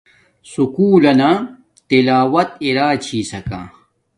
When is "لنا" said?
1.05-1.31